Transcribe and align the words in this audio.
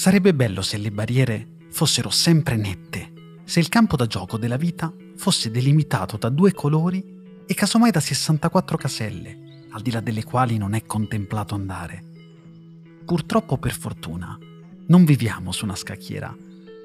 Sarebbe 0.00 0.32
bello 0.32 0.62
se 0.62 0.78
le 0.78 0.90
barriere 0.90 1.46
fossero 1.68 2.08
sempre 2.08 2.56
nette, 2.56 3.12
se 3.44 3.60
il 3.60 3.68
campo 3.68 3.96
da 3.96 4.06
gioco 4.06 4.38
della 4.38 4.56
vita 4.56 4.90
fosse 5.14 5.50
delimitato 5.50 6.16
da 6.16 6.30
due 6.30 6.54
colori 6.54 7.04
e 7.46 7.52
casomai 7.52 7.90
da 7.90 8.00
64 8.00 8.78
caselle, 8.78 9.66
al 9.72 9.82
di 9.82 9.90
là 9.90 10.00
delle 10.00 10.24
quali 10.24 10.56
non 10.56 10.72
è 10.72 10.86
contemplato 10.86 11.54
andare. 11.54 12.02
Purtroppo 13.04 13.58
per 13.58 13.74
fortuna 13.74 14.38
non 14.86 15.04
viviamo 15.04 15.52
su 15.52 15.66
una 15.66 15.76
scacchiera, 15.76 16.34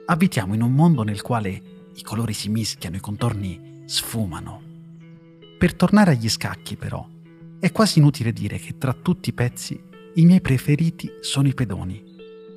abitiamo 0.07 0.53
in 0.53 0.61
un 0.61 0.73
mondo 0.73 1.03
nel 1.03 1.21
quale 1.21 1.61
i 1.95 2.01
colori 2.01 2.33
si 2.33 2.49
mischiano, 2.49 2.97
i 2.97 2.99
contorni 2.99 3.83
sfumano. 3.85 4.61
Per 5.57 5.73
tornare 5.73 6.11
agli 6.11 6.27
scacchi 6.27 6.75
però, 6.75 7.07
è 7.61 7.71
quasi 7.71 7.99
inutile 7.99 8.33
dire 8.33 8.59
che 8.59 8.77
tra 8.77 8.91
tutti 8.91 9.29
i 9.29 9.33
pezzi 9.33 9.81
i 10.15 10.25
miei 10.25 10.41
preferiti 10.41 11.09
sono 11.21 11.47
i 11.47 11.53
pedoni, 11.53 12.04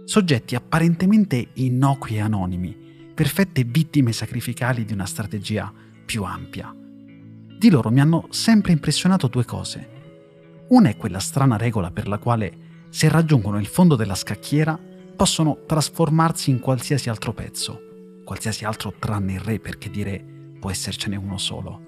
soggetti 0.09 0.55
apparentemente 0.55 1.49
innocui 1.53 2.17
e 2.17 2.21
anonimi, 2.21 2.75
perfette 3.15 3.65
vittime 3.65 4.13
sacrificali 4.13 4.87
di 4.87 4.95
una 4.95 5.05
strategia 5.05 5.71
più 6.07 6.23
ampia. 6.23 6.75
Di 6.75 7.69
loro 7.69 7.91
mi 7.91 8.01
hanno 8.01 8.27
sempre 8.31 8.73
impressionato 8.73 9.27
due 9.27 9.45
cose. 9.45 10.67
Una 10.69 10.89
è 10.89 10.97
quella 10.97 11.19
strana 11.19 11.59
regola 11.59 11.91
per 11.91 12.09
la 12.09 12.17
quale, 12.17 12.87
se 12.89 13.11
raggiungono 13.11 13.59
il 13.59 13.67
fondo 13.67 13.97
della 13.97 14.15
scacchiera, 14.15 14.81
possono 15.15 15.65
trasformarsi 15.67 16.49
in 16.49 16.61
qualsiasi 16.61 17.11
altro 17.11 17.35
pezzo, 17.35 17.79
qualsiasi 18.25 18.65
altro 18.65 18.95
tranne 18.99 19.35
il 19.35 19.41
re 19.41 19.61
perché 19.61 19.91
dire 19.91 20.25
può 20.59 20.71
essercene 20.71 21.17
uno 21.17 21.37
solo. 21.37 21.83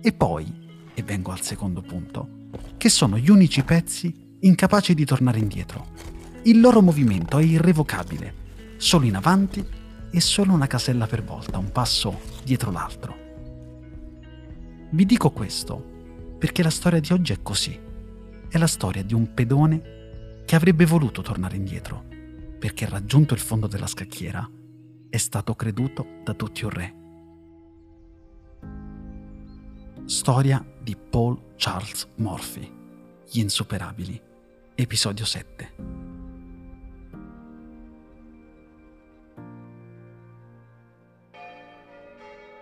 E 0.00 0.10
poi, 0.14 0.50
e 0.94 1.02
vengo 1.02 1.30
al 1.32 1.42
secondo 1.42 1.82
punto, 1.82 2.46
che 2.78 2.88
sono 2.88 3.18
gli 3.18 3.28
unici 3.28 3.62
pezzi 3.62 4.38
incapaci 4.40 4.94
di 4.94 5.04
tornare 5.04 5.38
indietro. 5.38 5.91
Il 6.44 6.58
loro 6.58 6.82
movimento 6.82 7.38
è 7.38 7.44
irrevocabile, 7.44 8.34
solo 8.76 9.06
in 9.06 9.14
avanti 9.14 9.64
e 10.10 10.20
solo 10.20 10.52
una 10.52 10.66
casella 10.66 11.06
per 11.06 11.22
volta, 11.22 11.58
un 11.58 11.70
passo 11.70 12.20
dietro 12.42 12.72
l'altro. 12.72 13.16
Vi 14.90 15.06
dico 15.06 15.30
questo 15.30 15.90
perché 16.38 16.64
la 16.64 16.70
storia 16.70 16.98
di 16.98 17.12
oggi 17.12 17.32
è 17.32 17.42
così. 17.42 17.78
È 18.48 18.58
la 18.58 18.66
storia 18.66 19.04
di 19.04 19.14
un 19.14 19.32
pedone 19.32 20.42
che 20.44 20.56
avrebbe 20.56 20.84
voluto 20.84 21.22
tornare 21.22 21.54
indietro, 21.54 22.04
perché 22.58 22.88
raggiunto 22.88 23.34
il 23.34 23.40
fondo 23.40 23.68
della 23.68 23.86
scacchiera 23.86 24.50
è 25.08 25.16
stato 25.18 25.54
creduto 25.54 26.04
da 26.24 26.34
tutti 26.34 26.64
un 26.64 26.70
re. 26.70 26.94
Storia 30.06 30.64
di 30.82 30.96
Paul 30.96 31.54
Charles 31.54 32.08
Murphy, 32.16 32.68
Gli 33.30 33.38
insuperabili, 33.38 34.20
episodio 34.74 35.24
7. 35.24 36.01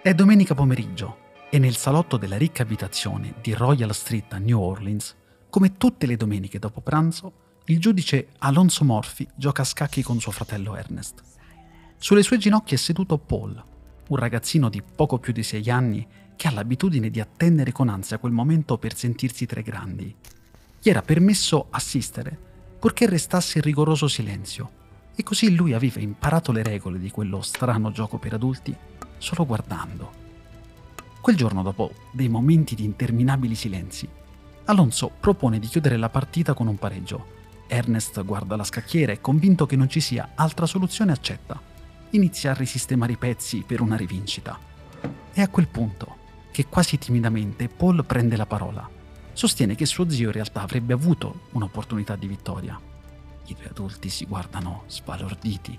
È 0.02 0.14
domenica 0.14 0.54
pomeriggio 0.54 1.18
e 1.50 1.58
nel 1.58 1.76
salotto 1.76 2.16
della 2.16 2.38
ricca 2.38 2.62
abitazione 2.62 3.34
di 3.42 3.52
Royal 3.52 3.94
Street 3.94 4.32
a 4.32 4.38
New 4.38 4.58
Orleans, 4.58 5.14
come 5.50 5.76
tutte 5.76 6.06
le 6.06 6.16
domeniche 6.16 6.58
dopo 6.58 6.80
pranzo, 6.80 7.58
il 7.66 7.78
giudice 7.78 8.28
Alonso 8.38 8.82
Murphy 8.84 9.28
gioca 9.34 9.60
a 9.60 9.66
scacchi 9.66 10.02
con 10.02 10.18
suo 10.18 10.32
fratello 10.32 10.74
Ernest. 10.74 11.22
Sulle 11.98 12.22
sue 12.22 12.38
ginocchia 12.38 12.78
è 12.78 12.80
seduto 12.80 13.18
Paul, 13.18 13.62
un 14.08 14.16
ragazzino 14.16 14.70
di 14.70 14.82
poco 14.82 15.18
più 15.18 15.34
di 15.34 15.42
sei 15.42 15.68
anni 15.68 16.08
che 16.34 16.48
ha 16.48 16.52
l'abitudine 16.52 17.10
di 17.10 17.20
attendere 17.20 17.70
con 17.70 17.90
ansia 17.90 18.16
quel 18.16 18.32
momento 18.32 18.78
per 18.78 18.96
sentirsi 18.96 19.44
tre 19.44 19.60
grandi. 19.60 20.16
Gli 20.80 20.88
era 20.88 21.02
permesso 21.02 21.66
assistere, 21.68 22.38
purché 22.78 23.06
restasse 23.06 23.58
in 23.58 23.64
rigoroso 23.64 24.08
silenzio, 24.08 24.70
e 25.14 25.22
così 25.22 25.54
lui 25.54 25.74
aveva 25.74 26.00
imparato 26.00 26.52
le 26.52 26.62
regole 26.62 26.98
di 26.98 27.10
quello 27.10 27.42
strano 27.42 27.92
gioco 27.92 28.16
per 28.16 28.32
adulti 28.32 28.74
solo 29.20 29.46
guardando. 29.46 30.18
Quel 31.20 31.36
giorno, 31.36 31.62
dopo 31.62 31.92
dei 32.10 32.28
momenti 32.28 32.74
di 32.74 32.84
interminabili 32.84 33.54
silenzi, 33.54 34.08
Alonso 34.64 35.10
propone 35.18 35.58
di 35.58 35.66
chiudere 35.66 35.96
la 35.96 36.08
partita 36.08 36.54
con 36.54 36.66
un 36.66 36.76
pareggio. 36.76 37.38
Ernest 37.66 38.24
guarda 38.24 38.56
la 38.56 38.64
scacchiera 38.64 39.12
e 39.12 39.20
convinto 39.20 39.66
che 39.66 39.76
non 39.76 39.88
ci 39.88 40.00
sia 40.00 40.30
altra 40.34 40.66
soluzione 40.66 41.12
accetta. 41.12 41.60
Inizia 42.10 42.52
a 42.52 42.54
risistemare 42.54 43.12
i 43.12 43.16
pezzi 43.16 43.64
per 43.66 43.80
una 43.80 43.96
rivincita. 43.96 44.58
E 45.32 45.42
a 45.42 45.48
quel 45.48 45.68
punto 45.68 46.16
che 46.50 46.66
quasi 46.66 46.98
timidamente 46.98 47.68
Paul 47.68 48.04
prende 48.04 48.36
la 48.36 48.46
parola. 48.46 48.88
Sostiene 49.32 49.74
che 49.74 49.86
suo 49.86 50.08
zio 50.08 50.26
in 50.26 50.32
realtà 50.32 50.62
avrebbe 50.62 50.92
avuto 50.92 51.42
un'opportunità 51.52 52.16
di 52.16 52.26
vittoria. 52.26 52.80
I 53.46 53.54
due 53.54 53.68
adulti 53.68 54.08
si 54.08 54.24
guardano 54.24 54.84
sbalorditi. 54.86 55.78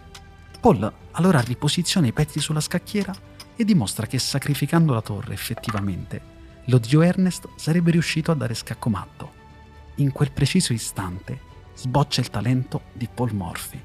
Paul 0.59 0.91
allora 1.11 1.39
riposiziona 1.39 2.07
i 2.07 2.13
pezzi 2.13 2.39
sulla 2.39 2.61
scacchiera 2.61 3.13
e 3.55 3.63
dimostra 3.63 4.07
che 4.07 4.19
sacrificando 4.19 4.93
la 4.93 5.01
torre 5.01 5.33
effettivamente, 5.33 6.21
lo 6.65 6.81
zio 6.83 7.01
Ernest 7.01 7.49
sarebbe 7.55 7.91
riuscito 7.91 8.31
a 8.31 8.35
dare 8.35 8.53
scacco 8.53 8.89
matto. 8.89 9.39
In 9.95 10.11
quel 10.11 10.31
preciso 10.31 10.73
istante 10.73 11.49
sboccia 11.75 12.21
il 12.21 12.29
talento 12.29 12.83
di 12.93 13.07
Paul 13.13 13.33
Morphy. 13.33 13.81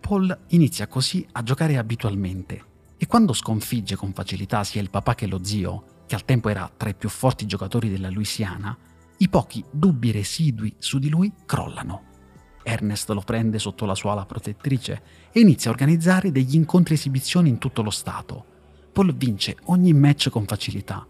Paul 0.00 0.38
inizia 0.48 0.86
così 0.86 1.26
a 1.32 1.42
giocare 1.42 1.78
abitualmente 1.78 2.64
e 2.98 3.06
quando 3.06 3.32
sconfigge 3.32 3.96
con 3.96 4.12
facilità 4.12 4.62
sia 4.62 4.82
il 4.82 4.90
papà 4.90 5.14
che 5.14 5.26
lo 5.26 5.42
zio, 5.42 6.02
che 6.06 6.14
al 6.14 6.24
tempo 6.24 6.50
era 6.50 6.70
tra 6.76 6.90
i 6.90 6.94
più 6.94 7.08
forti 7.08 7.46
giocatori 7.46 7.88
della 7.88 8.10
Louisiana, 8.10 8.76
i 9.18 9.28
pochi 9.28 9.64
dubbi 9.70 10.10
residui 10.10 10.74
su 10.78 10.98
di 10.98 11.08
lui 11.08 11.32
crollano. 11.46 12.12
Ernest 12.64 13.10
lo 13.10 13.20
prende 13.20 13.58
sotto 13.58 13.84
la 13.84 13.94
sua 13.94 14.12
ala 14.12 14.24
protettrice 14.24 15.02
e 15.30 15.40
inizia 15.40 15.70
a 15.70 15.72
organizzare 15.72 16.32
degli 16.32 16.56
incontri 16.56 16.94
esibizioni 16.94 17.48
in 17.48 17.58
tutto 17.58 17.82
lo 17.82 17.90
Stato. 17.90 18.44
Paul 18.92 19.14
vince 19.14 19.56
ogni 19.64 19.92
match 19.92 20.30
con 20.30 20.46
facilità. 20.46 21.06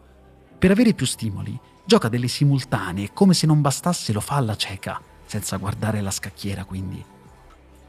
Per 0.59 0.70
avere 0.70 0.92
più 0.94 1.06
stimoli, 1.06 1.59
gioca 1.84 2.09
delle 2.09 2.28
simultanee 2.28 3.04
e 3.04 3.12
come 3.12 3.34
se 3.34 3.47
non 3.47 3.60
bastasse 3.60 4.12
lo 4.12 4.20
fa 4.20 4.37
alla 4.37 4.56
cieca, 4.56 5.00
senza 5.25 5.56
guardare 5.56 6.00
la 6.00 6.10
scacchiera 6.10 6.65
quindi. 6.65 7.03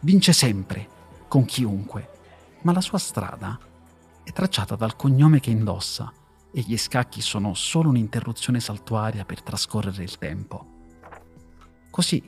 Vince 0.02 0.34
sempre, 0.34 0.88
con 1.28 1.46
chiunque, 1.46 2.10
ma 2.62 2.72
la 2.72 2.82
sua 2.82 2.98
strada 2.98 3.58
è 4.24 4.32
tracciata 4.32 4.76
dal 4.76 4.96
cognome 4.96 5.40
che 5.40 5.50
indossa 5.50 6.12
e 6.52 6.62
gli 6.62 6.78
scacchi 6.78 7.22
sono 7.22 7.54
solo 7.54 7.90
un'interruzione 7.90 8.60
saltuaria 8.60 9.26
per 9.26 9.42
trascorrere 9.42 10.04
il 10.04 10.18
tempo. 10.18 10.74
Così, 11.90 12.22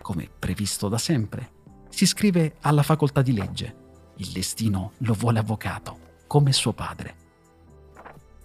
come 0.00 0.28
previsto 0.38 0.88
da 0.88 0.98
sempre, 0.98 1.58
si 1.88 2.04
iscrive 2.04 2.56
alla 2.60 2.82
facoltà 2.82 3.22
di 3.22 3.32
legge. 3.32 3.76
Il 4.16 4.28
destino 4.28 4.92
lo 4.98 5.14
vuole 5.14 5.38
avvocato, 5.38 5.98
come 6.26 6.52
suo 6.52 6.72
padre. 6.72 7.16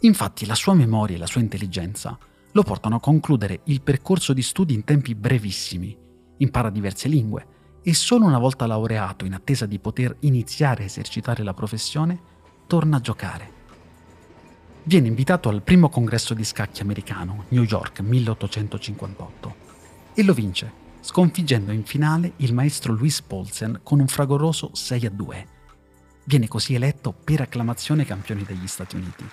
Infatti 0.02 0.46
la 0.46 0.56
sua 0.56 0.74
memoria 0.74 1.16
e 1.16 1.20
la 1.20 1.28
sua 1.28 1.42
intelligenza 1.42 2.18
lo 2.52 2.64
portano 2.64 2.96
a 2.96 3.00
concludere 3.00 3.62
il 3.66 3.82
percorso 3.82 4.34
di 4.34 4.42
studi 4.42 4.74
in 4.74 4.84
tempi 4.84 5.16
brevissimi, 5.16 5.96
impara 6.38 6.70
diverse 6.70 7.08
lingue 7.08 7.48
e 7.82 7.94
solo 7.94 8.26
una 8.26 8.40
volta 8.40 8.66
laureato 8.66 9.26
in 9.26 9.34
attesa 9.34 9.66
di 9.66 9.80
poter 9.80 10.16
iniziare 10.22 10.84
a 10.84 10.86
esercitare 10.86 11.44
la 11.44 11.54
professione, 11.54 12.20
torna 12.68 12.98
a 12.98 13.02
giocare. 13.02 13.54
Viene 14.84 15.08
invitato 15.08 15.50
al 15.50 15.64
primo 15.64 15.90
congresso 15.90 16.34
di 16.34 16.44
scacchi 16.44 16.82
americano, 16.82 17.46
New 17.50 17.64
York 17.64 18.00
1858, 18.00 19.56
e 20.14 20.24
lo 20.24 20.34
vince, 20.34 20.72
sconfiggendo 21.06 21.72
in 21.72 21.84
finale 21.84 22.34
il 22.38 22.54
maestro 22.56 22.92
Louis 22.92 23.22
Paulsen 23.22 23.82
con 23.84 24.00
un 24.00 24.08
fragoroso 24.08 24.72
6 24.74 25.06
a 25.06 25.10
2. 25.12 25.48
Viene 26.24 26.48
così 26.48 26.74
eletto 26.74 27.14
per 27.14 27.42
acclamazione 27.42 28.06
campione 28.06 28.42
degli 28.42 28.66
Stati 28.66 28.96
Uniti. 28.96 29.30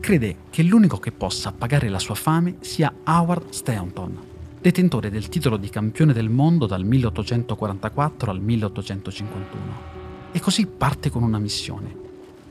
Crede 0.00 0.36
che 0.50 0.62
l'unico 0.62 0.98
che 0.98 1.12
possa 1.12 1.52
pagare 1.52 1.88
la 1.88 1.98
sua 1.98 2.14
fame 2.14 2.56
sia 2.60 2.92
Howard 3.04 3.50
Staunton, 3.50 4.18
detentore 4.60 5.10
del 5.10 5.28
titolo 5.28 5.56
di 5.56 5.68
campione 5.70 6.12
del 6.12 6.28
mondo 6.28 6.66
dal 6.66 6.84
1844 6.84 8.30
al 8.30 8.40
1851. 8.40 9.98
E 10.32 10.40
così 10.40 10.66
parte 10.66 11.10
con 11.10 11.22
una 11.22 11.38
missione, 11.38 12.08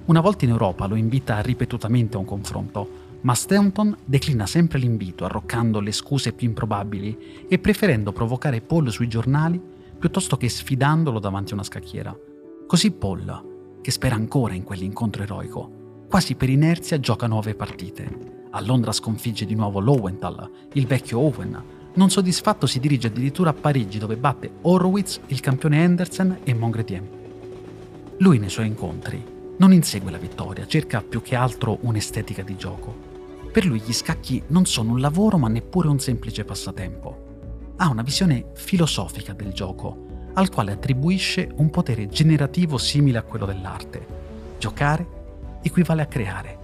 una 0.10 0.22
volta 0.22 0.46
in 0.46 0.50
Europa 0.50 0.88
lo 0.88 0.96
invita 0.96 1.40
ripetutamente 1.40 2.16
a 2.16 2.20
un 2.20 2.26
confronto, 2.26 2.90
ma 3.22 3.36
Stanton 3.36 3.96
declina 4.04 4.48
sempre 4.48 4.80
l'invito, 4.80 5.24
arroccando 5.24 5.80
le 5.80 5.92
scuse 5.92 6.34
più 6.34 6.48
improbabili 6.48 7.46
e 7.48 7.60
preferendo 7.60 8.12
provocare 8.12 8.62
Paul 8.62 8.90
sui 8.92 9.08
giornali 9.08 9.62
piuttosto 10.00 10.36
che 10.36 10.50
sfidandolo 10.50 11.20
davanti 11.20 11.52
a 11.52 11.56
una 11.56 11.64
scacchiera. 11.64 12.18
Così 12.66 12.90
Paul, 12.90 13.78
che 13.82 13.92
spera 13.92 14.16
ancora 14.16 14.56
in 14.56 14.64
quell'incontro 14.64 15.22
eroico, 15.22 16.06
quasi 16.10 16.34
per 16.34 16.50
inerzia 16.50 17.00
gioca 17.00 17.28
nuove 17.28 17.54
partite. 17.54 18.48
A 18.50 18.62
Londra 18.62 18.92
sconfigge 18.92 19.46
di 19.46 19.54
nuovo 19.54 19.80
Lowenthal, 19.80 20.50
il 20.74 20.88
vecchio 20.88 21.20
Owen. 21.20 21.64
Non 21.94 22.10
soddisfatto 22.10 22.68
si 22.68 22.80
dirige 22.80 23.08
addirittura 23.08 23.50
a 23.50 23.54
Parigi 23.54 23.98
dove 23.98 24.16
batte 24.16 24.50
Horowitz, 24.62 25.20
il 25.28 25.40
campione 25.40 25.84
Henderson 25.84 26.40
e 26.44 26.54
Mongretien. 26.54 27.08
Lui 28.20 28.38
nei 28.38 28.50
suoi 28.50 28.68
incontri 28.68 29.38
non 29.58 29.74
insegue 29.74 30.12
la 30.12 30.18
vittoria, 30.18 30.68
cerca 30.68 31.02
più 31.02 31.22
che 31.22 31.36
altro 31.36 31.80
un'estetica 31.82 32.44
di 32.44 32.56
gioco. 32.56 33.08
Per 33.52 33.66
lui 33.66 33.82
gli 33.82 33.92
scacchi 33.92 34.42
non 34.48 34.66
sono 34.66 34.92
un 34.92 35.00
lavoro 35.00 35.38
ma 35.38 35.48
neppure 35.50 35.88
un 35.88 36.00
semplice 36.00 36.46
passatempo. 36.46 37.74
Ha 37.78 37.90
una 37.90 38.04
visione 38.04 38.52
filosofica 38.54 39.34
del 39.34 39.52
gioco, 39.52 40.06
al 40.34 40.50
quale 40.50 40.72
attribuisce 40.72 41.50
un 41.56 41.70
potere 41.70 42.08
generativo 42.08 42.78
simile 42.78 43.18
a 43.18 43.24
quello 43.24 43.46
dell'arte. 43.46 44.06
Giocare 44.60 45.08
equivale 45.62 46.04
a 46.04 46.08
creare, 46.08 46.58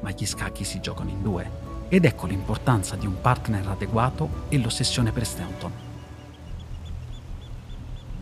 ma 0.00 0.10
gli 0.10 0.26
scacchi 0.26 0.62
si 0.62 0.80
giocano 0.80 1.10
in 1.10 1.22
due, 1.22 1.65
ed 1.88 2.04
ecco 2.04 2.26
l'importanza 2.26 2.96
di 2.96 3.06
un 3.06 3.20
partner 3.20 3.66
adeguato 3.68 4.44
e 4.48 4.58
l'ossessione 4.58 5.12
per 5.12 5.26
Stanton. 5.26 5.72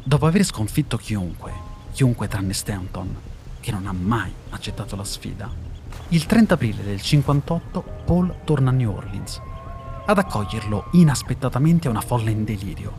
Dopo 0.02 0.26
aver 0.26 0.44
sconfitto 0.44 0.96
chiunque, 0.96 1.52
chiunque 1.92 2.28
tranne 2.28 2.52
Stanton, 2.52 3.16
che 3.60 3.70
non 3.70 3.86
ha 3.86 3.92
mai 3.92 4.32
accettato 4.50 4.96
la 4.96 5.04
sfida. 5.04 5.50
Il 6.08 6.26
30 6.26 6.54
aprile 6.54 6.82
del 6.82 7.00
58 7.00 7.82
Paul 8.04 8.34
torna 8.44 8.70
a 8.70 8.72
New 8.74 8.94
Orleans. 8.94 9.40
Ad 10.06 10.18
accoglierlo 10.18 10.88
inaspettatamente 10.92 11.88
è 11.88 11.90
una 11.90 12.02
folla 12.02 12.28
in 12.28 12.44
delirio. 12.44 12.92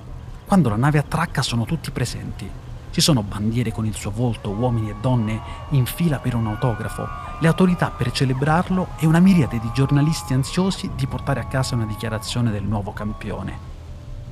Quando 0.45 0.69
la 0.69 0.75
nave 0.75 0.97
attracca 0.97 1.43
sono 1.43 1.65
tutti 1.65 1.91
presenti. 1.91 2.49
Ci 2.95 3.01
sono 3.01 3.23
bandiere 3.23 3.73
con 3.73 3.85
il 3.85 3.93
suo 3.93 4.09
volto, 4.09 4.51
uomini 4.51 4.89
e 4.89 4.95
donne 5.01 5.41
in 5.71 5.85
fila 5.85 6.19
per 6.19 6.33
un 6.33 6.47
autografo, 6.47 7.05
le 7.41 7.47
autorità 7.49 7.89
per 7.89 8.09
celebrarlo 8.09 8.91
e 8.99 9.05
una 9.05 9.19
miriade 9.19 9.59
di 9.59 9.69
giornalisti 9.73 10.31
ansiosi 10.31 10.89
di 10.95 11.05
portare 11.05 11.41
a 11.41 11.45
casa 11.45 11.75
una 11.75 11.83
dichiarazione 11.83 12.51
del 12.51 12.63
nuovo 12.63 12.93
campione. 12.93 13.57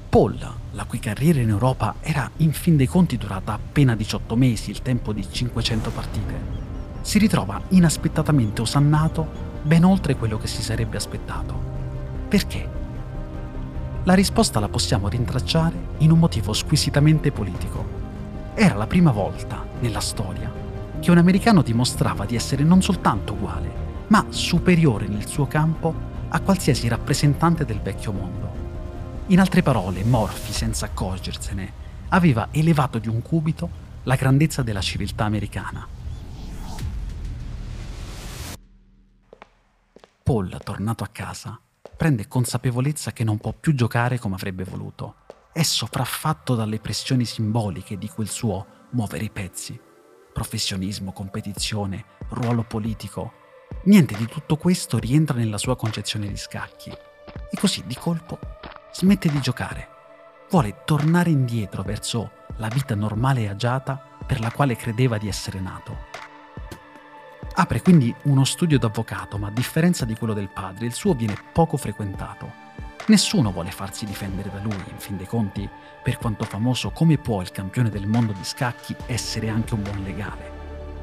Paul, 0.08 0.40
la 0.72 0.86
cui 0.86 1.00
carriera 1.00 1.42
in 1.42 1.50
Europa 1.50 1.96
era 2.00 2.32
in 2.38 2.54
fin 2.54 2.78
dei 2.78 2.88
conti 2.88 3.18
durata 3.18 3.52
appena 3.52 3.98
18 3.98 4.34
mesi, 4.38 4.70
il 4.70 4.82
tempo 4.82 5.12
di 5.12 5.28
500 5.30 5.90
partite, 5.90 6.42
si 7.02 7.20
ritrova 7.20 7.60
inaspettatamente 7.68 8.62
osannato 8.62 9.28
ben 9.62 9.84
oltre 9.84 10.16
quello 10.16 10.38
che 10.38 10.48
si 10.48 10.62
sarebbe 10.62 10.96
aspettato. 10.96 11.54
Perché? 12.30 12.70
La 14.04 14.14
risposta 14.14 14.62
la 14.62 14.70
possiamo 14.70 15.10
rintracciare 15.10 15.76
in 15.98 16.12
un 16.12 16.20
motivo 16.20 16.54
squisitamente 16.54 17.30
politico. 17.34 17.93
Era 18.56 18.76
la 18.76 18.86
prima 18.86 19.12
volta 19.12 19.66
nella 19.80 20.00
storia 20.00 20.52
che 21.00 21.10
un 21.10 21.18
americano 21.18 21.64
dimostrava 21.64 22.24
di 22.26 22.36
essere 22.36 22.64
non 22.64 22.84
soltanto 22.84 23.34
uguale, 23.34 24.06
ma 24.08 24.28
superiore 24.30 25.08
nel 25.08 25.28
suo 25.28 25.48
campo 25.48 25.94
a 26.30 26.40
qualsiasi 26.40 26.88
rappresentante 26.88 27.66
del 27.66 27.82
vecchio 27.82 28.12
mondo. 28.12 28.52
In 29.28 29.40
altre 29.40 29.64
parole, 29.64 30.04
Morphy, 30.04 30.52
senza 30.52 30.86
accorgersene, 30.86 31.82
aveva 32.10 32.50
elevato 32.52 33.00
di 33.00 33.08
un 33.08 33.24
cubito 33.24 33.70
la 34.04 34.16
grandezza 34.16 34.62
della 34.62 34.82
civiltà 34.82 35.26
americana. 35.26 35.88
Paul, 40.22 40.58
tornato 40.64 41.04
a 41.04 41.10
casa, 41.12 41.60
prende 41.98 42.28
consapevolezza 42.28 43.14
che 43.14 43.24
non 43.24 43.40
può 43.40 43.52
più 43.52 43.74
giocare 43.74 44.20
come 44.20 44.36
avrebbe 44.36 44.64
voluto. 44.64 45.16
È 45.54 45.62
sopraffatto 45.62 46.56
dalle 46.56 46.80
pressioni 46.80 47.26
simboliche 47.26 48.00
di 48.00 48.10
quel 48.10 48.28
suo 48.28 48.66
muovere 48.94 49.26
i 49.26 49.30
pezzi. 49.30 49.80
Professionismo, 50.34 51.14
competizione, 51.14 52.06
ruolo 52.30 52.64
politico. 52.64 53.34
Niente 53.84 54.16
di 54.16 54.26
tutto 54.26 54.58
questo 54.58 54.98
rientra 54.98 55.38
nella 55.38 55.60
sua 55.60 55.76
concezione 55.76 56.28
di 56.28 56.38
scacchi. 56.38 56.90
E 56.90 57.60
così 57.60 57.84
di 57.86 57.94
colpo 57.94 58.40
smette 58.94 59.30
di 59.30 59.40
giocare. 59.42 59.90
Vuole 60.50 60.82
tornare 60.86 61.30
indietro 61.30 61.84
verso 61.84 62.32
la 62.58 62.68
vita 62.70 62.96
normale 62.96 63.42
e 63.42 63.50
agiata 63.50 64.02
per 64.26 64.40
la 64.40 64.50
quale 64.50 64.76
credeva 64.76 65.20
di 65.20 65.28
essere 65.28 65.60
nato. 65.60 65.96
Apre 67.54 67.84
quindi 67.84 68.12
uno 68.24 68.44
studio 68.44 68.80
d'avvocato, 68.80 69.38
ma 69.38 69.50
a 69.50 69.52
differenza 69.52 70.04
di 70.04 70.16
quello 70.16 70.34
del 70.34 70.50
padre, 70.50 70.88
il 70.88 70.94
suo 70.94 71.14
viene 71.14 71.38
poco 71.54 71.78
frequentato. 71.78 72.63
Nessuno 73.06 73.52
vuole 73.52 73.72
farsi 73.72 74.06
difendere 74.06 74.50
da 74.50 74.60
lui, 74.62 74.84
in 74.90 74.98
fin 74.98 75.18
dei 75.18 75.28
conti, 75.28 75.68
per 76.02 76.18
quanto 76.18 76.46
famoso 76.46 76.92
come 76.92 77.18
può 77.18 77.42
il 77.42 77.52
campione 77.52 77.90
del 77.90 78.08
mondo 78.08 78.32
di 78.32 78.44
scacchi 78.44 78.96
essere 79.08 79.50
anche 79.50 79.74
un 79.74 79.84
buon 79.84 80.04
legale. 80.04 80.52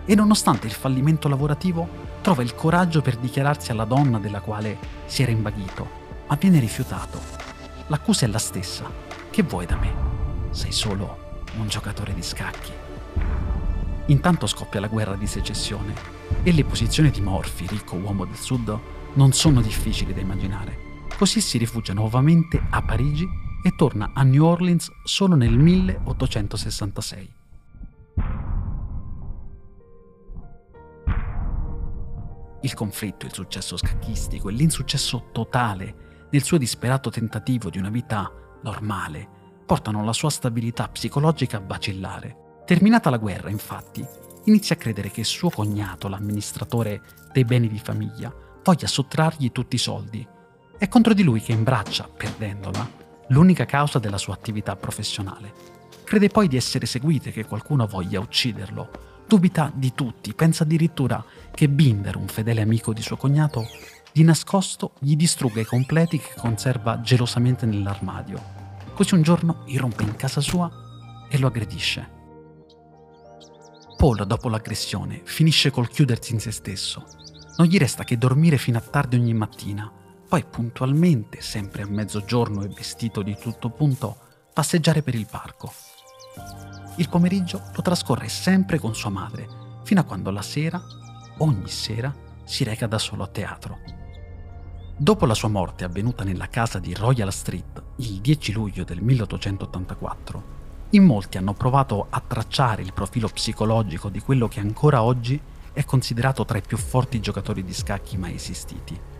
E 0.07 0.15
nonostante 0.15 0.67
il 0.67 0.73
fallimento 0.73 1.29
lavorativo, 1.29 1.89
trova 2.23 2.43
il 2.43 2.55
coraggio 2.55 3.03
per 3.03 3.17
dichiararsi 3.17 3.71
alla 3.71 3.85
donna 3.85 4.19
della 4.19 4.41
quale 4.41 4.79
si 5.07 5.23
era 5.23 5.31
invaghito, 5.31 5.99
ma 6.27 6.37
viene 6.37 6.59
rifiutato 6.59 7.49
L'accusa 7.91 8.25
è 8.25 8.29
la 8.29 8.39
stessa. 8.39 8.89
Che 9.31 9.43
vuoi 9.43 9.67
da 9.67 9.77
me? 9.77 9.93
Sei 10.51 10.71
solo 10.71 11.41
un 11.57 11.67
giocatore 11.67 12.15
di 12.15 12.23
scacchi. 12.23 12.71
Intanto 14.07 14.47
scoppia 14.47 14.79
la 14.79 14.87
guerra 14.87 15.17
di 15.17 15.27
secessione 15.27 15.93
e 16.45 16.53
le 16.53 16.65
posizioni 16.65 17.11
di 17.11 17.21
Morphy, 17.21 17.67
ricco 17.67 17.97
uomo 17.97 18.25
del 18.27 18.37
sud, 18.37 18.79
non 19.15 19.33
sono 19.33 19.61
difficili 19.61 20.15
da 20.15 20.21
immaginare. 20.21 20.90
Così 21.21 21.43
si 21.43 21.59
rifugia 21.59 21.93
nuovamente 21.93 22.67
a 22.71 22.81
Parigi 22.81 23.29
e 23.63 23.75
torna 23.77 24.13
a 24.15 24.23
New 24.23 24.43
Orleans 24.43 24.91
solo 25.05 25.35
nel 25.35 25.53
1866. 25.53 27.35
Il 32.63 32.73
conflitto, 32.73 33.27
il 33.27 33.35
successo 33.35 33.77
scacchistico 33.77 34.49
e 34.49 34.53
l'insuccesso 34.53 35.27
totale 35.31 36.29
nel 36.31 36.43
suo 36.43 36.57
disperato 36.57 37.11
tentativo 37.11 37.69
di 37.69 37.77
una 37.77 37.91
vita 37.91 38.33
normale, 38.63 39.29
portano 39.67 40.03
la 40.03 40.15
sua 40.15 40.31
stabilità 40.31 40.89
psicologica 40.89 41.59
a 41.59 41.63
vacillare. 41.67 42.63
Terminata 42.65 43.11
la 43.11 43.19
guerra, 43.19 43.51
infatti, 43.51 44.03
inizia 44.45 44.75
a 44.75 44.79
credere 44.79 45.11
che 45.11 45.25
suo 45.25 45.51
cognato, 45.51 46.09
l'amministratore 46.09 47.03
dei 47.31 47.45
beni 47.45 47.69
di 47.69 47.79
famiglia, 47.79 48.35
voglia 48.65 48.87
sottrargli 48.87 49.53
tutti 49.53 49.75
i 49.75 49.79
soldi. 49.79 50.27
È 50.81 50.89
contro 50.89 51.13
di 51.13 51.23
lui 51.23 51.43
che 51.43 51.53
imbraccia, 51.53 52.09
perdendola, 52.09 52.91
l'unica 53.29 53.67
causa 53.67 53.99
della 53.99 54.17
sua 54.17 54.33
attività 54.33 54.77
professionale. 54.77 55.53
Crede 56.05 56.29
poi 56.29 56.49
di 56.49 56.57
essere 56.57 56.87
seguito 56.87 57.29
e 57.29 57.33
che 57.33 57.45
qualcuno 57.45 57.87
voglia 57.87 58.19
ucciderlo. 58.19 58.89
Dubita 59.27 59.71
di 59.75 59.93
tutti, 59.95 60.33
pensa 60.33 60.63
addirittura 60.63 61.23
che 61.51 61.69
Binder, 61.69 62.17
un 62.17 62.29
fedele 62.29 62.63
amico 62.63 62.95
di 62.95 63.03
suo 63.03 63.19
cognato, 63.19 63.67
di 64.11 64.23
nascosto 64.25 64.93
gli 65.01 65.17
distrugga 65.17 65.61
i 65.61 65.67
completi 65.67 66.19
che 66.19 66.33
conserva 66.35 67.03
gelosamente 67.03 67.67
nell'armadio. 67.67 68.43
Così 68.95 69.13
un 69.13 69.21
giorno 69.21 69.65
irrompe 69.67 70.03
in 70.03 70.17
casa 70.17 70.41
sua 70.41 70.71
e 71.29 71.37
lo 71.37 71.49
aggredisce. 71.49 72.09
Paul, 73.99 74.25
dopo 74.27 74.49
l'aggressione, 74.49 75.21
finisce 75.25 75.71
col 75.71 75.91
chiudersi 75.91 76.33
in 76.33 76.41
se 76.41 76.53
stesso. 76.53 77.05
Non 77.59 77.67
gli 77.67 77.77
resta 77.77 78.03
che 78.03 78.17
dormire 78.17 78.57
fino 78.57 78.79
a 78.79 78.81
tardi 78.81 79.17
ogni 79.17 79.35
mattina, 79.35 79.93
poi 80.31 80.45
puntualmente, 80.45 81.41
sempre 81.41 81.83
a 81.83 81.89
mezzogiorno 81.89 82.63
e 82.63 82.69
vestito 82.69 83.21
di 83.21 83.37
tutto 83.37 83.69
punto, 83.69 84.17
passeggiare 84.53 85.03
per 85.03 85.17
il 85.17 85.27
parco. 85.29 85.73
Il 86.99 87.09
pomeriggio 87.09 87.61
lo 87.75 87.83
trascorre 87.83 88.29
sempre 88.29 88.79
con 88.79 88.95
sua 88.95 89.11
madre, 89.11 89.49
fino 89.83 89.99
a 89.99 90.05
quando 90.05 90.31
la 90.31 90.41
sera, 90.41 90.81
ogni 91.39 91.67
sera, 91.67 92.15
si 92.45 92.63
reca 92.63 92.87
da 92.87 92.99
solo 92.99 93.25
a 93.25 93.27
teatro. 93.27 93.79
Dopo 94.97 95.27
la 95.27 95.35
sua 95.35 95.49
morte 95.49 95.83
avvenuta 95.83 96.23
nella 96.23 96.47
casa 96.47 96.79
di 96.79 96.95
Royal 96.95 97.33
Street 97.33 97.83
il 97.97 98.21
10 98.21 98.53
luglio 98.53 98.85
del 98.85 99.03
1884, 99.03 100.43
in 100.91 101.07
molti 101.07 101.39
hanno 101.39 101.55
provato 101.55 102.07
a 102.09 102.23
tracciare 102.25 102.83
il 102.83 102.93
profilo 102.93 103.27
psicologico 103.27 104.09
di 104.09 104.21
quello 104.21 104.47
che 104.47 104.61
ancora 104.61 105.03
oggi 105.03 105.41
è 105.73 105.85
considerato 105.85 106.45
tra 106.45 106.59
i 106.59 106.63
più 106.65 106.77
forti 106.77 107.19
giocatori 107.19 107.65
di 107.65 107.75
scacchi 107.75 108.17
mai 108.17 108.37
esistiti. 108.37 109.19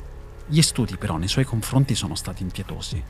Gli 0.53 0.63
studi 0.63 0.97
però 0.97 1.17
nei 1.17 1.29
suoi 1.29 1.45
confronti 1.45 1.95
sono 1.95 2.17
stati 2.17 2.43
impietosi. 2.43 3.01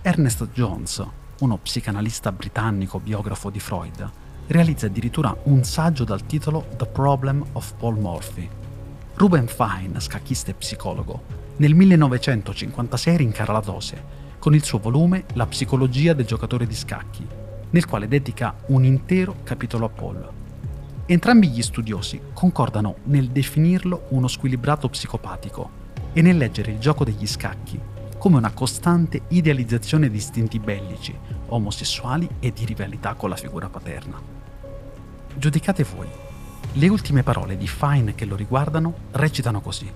Ernest 0.00 0.48
Jones, 0.54 1.06
uno 1.40 1.58
psicanalista 1.58 2.32
britannico 2.32 2.98
biografo 2.98 3.50
di 3.50 3.60
Freud, 3.60 4.10
realizza 4.46 4.86
addirittura 4.86 5.36
un 5.44 5.64
saggio 5.64 6.04
dal 6.04 6.24
titolo 6.24 6.66
The 6.78 6.86
Problem 6.86 7.44
of 7.52 7.74
Paul 7.74 7.98
Morphy. 7.98 8.48
Ruben 9.16 9.48
Fine, 9.48 10.00
scacchista 10.00 10.50
e 10.50 10.54
psicologo, 10.54 11.24
nel 11.58 11.74
1956 11.74 13.16
rincara 13.18 13.52
la 13.52 13.60
dose 13.60 14.02
con 14.38 14.54
il 14.54 14.64
suo 14.64 14.78
volume 14.78 15.26
La 15.34 15.46
psicologia 15.46 16.14
del 16.14 16.24
giocatore 16.24 16.66
di 16.66 16.74
scacchi, 16.74 17.26
nel 17.68 17.84
quale 17.84 18.08
dedica 18.08 18.54
un 18.68 18.86
intero 18.86 19.40
capitolo 19.42 19.84
a 19.84 19.90
Paul. 19.90 20.30
Entrambi 21.04 21.50
gli 21.50 21.60
studiosi 21.60 22.18
concordano 22.32 22.96
nel 23.04 23.28
definirlo 23.28 24.06
uno 24.10 24.26
squilibrato 24.26 24.88
psicopatico 24.88 25.84
e 26.12 26.22
nel 26.22 26.36
leggere 26.36 26.72
il 26.72 26.78
gioco 26.78 27.04
degli 27.04 27.26
scacchi 27.26 27.80
come 28.18 28.36
una 28.36 28.52
costante 28.52 29.22
idealizzazione 29.28 30.10
di 30.10 30.16
istinti 30.16 30.58
bellici, 30.58 31.16
omosessuali 31.46 32.28
e 32.40 32.52
di 32.52 32.64
rivalità 32.64 33.14
con 33.14 33.30
la 33.30 33.36
figura 33.36 33.68
paterna. 33.68 34.20
Giudicate 35.34 35.84
voi. 35.84 36.08
Le 36.72 36.88
ultime 36.88 37.22
parole 37.22 37.56
di 37.56 37.68
Fine 37.68 38.14
che 38.14 38.24
lo 38.24 38.34
riguardano 38.34 38.94
recitano 39.12 39.60
così. 39.60 39.90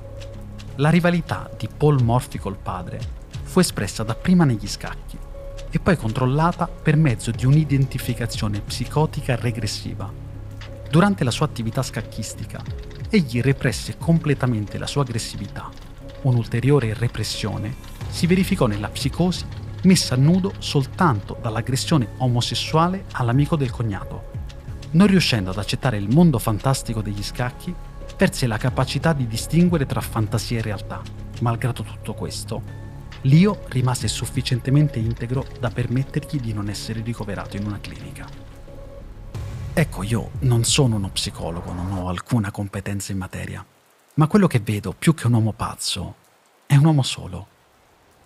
La 0.76 0.88
rivalità 0.88 1.50
di 1.59 1.69
Paul 1.76 2.02
Morphy 2.02 2.38
col 2.38 2.57
padre 2.57 3.00
fu 3.42 3.59
espressa 3.59 4.04
dapprima 4.04 4.45
negli 4.45 4.69
scacchi 4.69 5.19
e 5.71 5.78
poi 5.81 5.97
controllata 5.97 6.66
per 6.69 6.97
mezzo 6.97 7.31
di 7.31 7.45
un'identificazione 7.45 8.61
psicotica 8.61 9.37
regressiva. 9.37 10.11
Durante 10.88 11.25
la 11.25 11.31
sua 11.31 11.47
attività 11.47 11.83
scacchistica, 11.83 12.62
egli 13.11 13.40
represse 13.40 13.97
completamente 13.99 14.78
la 14.78 14.87
sua 14.87 15.02
aggressività. 15.02 15.82
Un'ulteriore 16.23 16.95
repressione 16.95 17.75
si 18.09 18.26
verificò 18.26 18.67
nella 18.67 18.88
psicosi 18.88 19.45
messa 19.85 20.14
a 20.14 20.19
nudo 20.19 20.55
soltanto 20.59 21.37
dall'aggressione 21.41 22.14
omosessuale 22.19 23.05
all'amico 23.12 23.57
del 23.57 23.71
cognato. 23.71 24.31
Non 24.93 25.07
riuscendo 25.07 25.50
ad 25.50 25.59
accettare 25.59 25.97
il 25.97 26.12
mondo 26.12 26.38
fantastico 26.38 27.02
degli 27.02 27.23
scacchi, 27.23 27.75
perse 28.17 28.47
la 28.47 28.59
capacità 28.59 29.12
di 29.12 29.26
distinguere 29.26 29.87
tra 29.87 30.00
fantasia 30.00 30.59
e 30.59 30.62
realtà. 30.62 31.00
Malgrado 31.41 31.83
tutto 31.83 32.14
questo, 32.14 32.81
Lio 33.26 33.62
rimase 33.69 34.09
sufficientemente 34.09 34.99
integro 34.99 35.47
da 35.61 35.71
permettergli 35.71 36.41
di 36.41 36.52
non 36.52 36.69
essere 36.69 37.02
ricoverato 37.02 37.57
in 37.57 37.67
una 37.67 37.79
clinica. 37.79 38.26
Ecco, 39.75 40.02
io 40.02 40.31
non 40.41 40.64
sono 40.64 40.97
uno 40.97 41.09
psicologo, 41.09 41.73
non 41.73 41.93
ho 41.93 42.09
alcuna 42.09 42.50
competenza 42.50 43.12
in 43.12 43.19
materia, 43.19 43.64
ma 44.14 44.26
quello 44.26 44.47
che 44.47 44.61
vedo 44.61 44.92
più 44.92 45.14
che 45.14 45.26
un 45.26 45.33
uomo 45.33 45.52
pazzo 45.52 46.16
è 46.66 46.76
un 46.76 46.85
uomo 46.85 47.02
solo. 47.02 47.47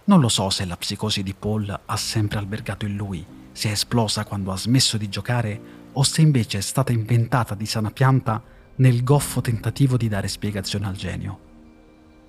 Non 0.05 0.21
lo 0.21 0.29
so 0.29 0.51
se 0.51 0.65
la 0.65 0.77
psicosi 0.77 1.23
di 1.23 1.35
Paul 1.35 1.81
ha 1.85 1.97
sempre 1.97 2.39
albergato 2.39 2.87
in 2.87 2.97
lui, 2.97 3.25
se 3.53 3.69
è 3.69 3.73
esplosa 3.73 4.25
quando 4.25 4.51
ha 4.53 4.57
smesso 4.57 4.97
di 4.97 5.09
giocare 5.09 5.61
o 5.93 6.03
se 6.03 6.21
invece 6.21 6.59
è 6.59 6.61
stata 6.61 6.93
inventata 6.93 7.55
di 7.55 7.67
sana 7.67 7.91
pianta 7.91 8.43
nel 8.77 9.03
goffo 9.03 9.41
tentativo 9.41 9.97
di 9.97 10.09
dare 10.09 10.29
spiegazione 10.29 10.87
al 10.87 10.97
genio. 10.97 11.41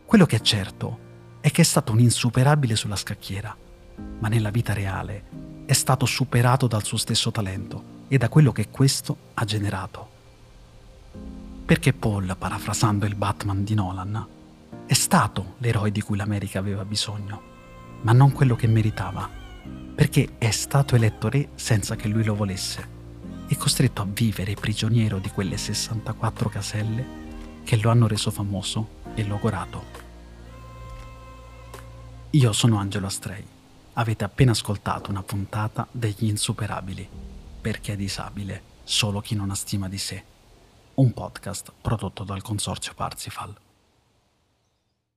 Quello 0.06 0.26
che 0.26 0.38
è 0.38 0.42
certo 0.42 1.00
è 1.42 1.52
che 1.52 1.62
è 1.62 1.66
stato 1.66 1.92
un 1.92 2.00
insuperabile 2.00 2.76
sulla 2.76 2.96
scacchiera, 2.96 3.56
ma 4.20 4.28
nella 4.28 4.52
vita 4.52 4.74
reale 4.74 5.64
è 5.66 5.74
stato 5.74 6.06
superato 6.06 6.68
dal 6.68 6.84
suo 6.84 6.98
stesso 6.98 7.32
talento 7.32 8.06
e 8.08 8.18
da 8.18 8.30
quello 8.30 8.52
che 8.52 8.70
questo 8.70 9.18
ha 9.34 9.44
generato. 9.46 10.16
Perché 11.68 11.92
Paul, 11.92 12.34
parafrasando 12.40 13.06
il 13.06 13.16
Batman 13.16 13.66
di 13.66 13.74
Nolan, 13.74 14.26
è 14.86 14.94
stato 14.94 15.56
l'eroe 15.58 15.92
di 15.92 16.00
cui 16.00 16.16
l'America 16.16 16.60
aveva 16.60 16.86
bisogno, 16.86 17.42
ma 18.04 18.14
non 18.14 18.32
quello 18.32 18.56
che 18.56 18.68
meritava, 18.68 19.30
perché 19.94 20.36
è 20.38 20.50
stato 20.52 20.96
eletto 20.96 21.28
re 21.28 21.50
senza 21.56 21.98
che 21.98 22.08
lui 22.08 22.24
lo 22.24 22.36
volesse 22.36 22.88
e 23.50 23.58
costretto 23.58 24.02
a 24.02 24.08
vivere 24.08 24.54
prigioniero 24.54 25.20
di 25.20 25.30
quelle 25.30 25.58
64 25.58 26.48
caselle 26.48 27.06
che 27.66 27.76
lo 27.76 27.90
hanno 27.90 28.08
reso 28.08 28.32
famoso 28.32 29.02
e 29.14 29.26
logorato. 29.26 29.84
Io 32.30 32.54
sono 32.54 32.78
Angelo 32.78 33.08
Astrei. 33.08 33.46
Avete 33.96 34.24
appena 34.24 34.52
ascoltato 34.52 35.10
una 35.10 35.22
puntata 35.22 35.86
degli 35.92 36.30
Insuperabili, 36.30 37.06
perché 37.60 37.92
è 37.92 37.98
disabile 37.98 38.62
solo 38.86 39.20
chi 39.20 39.36
non 39.36 39.50
ha 39.50 39.56
stima 39.56 39.90
di 39.90 39.98
sé. 39.98 40.36
Un 41.00 41.12
podcast 41.14 41.72
prodotto 41.80 42.24
dal 42.24 42.42
consorzio 42.42 42.96
Parsifal. 42.96 43.67